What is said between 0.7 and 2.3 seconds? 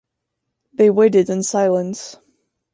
They waited in silence.